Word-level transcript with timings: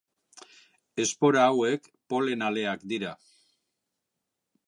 Espora 1.03 1.43
hauek, 1.49 1.91
polen 2.13 2.45
aleak 2.47 2.87
dira. 2.93 3.13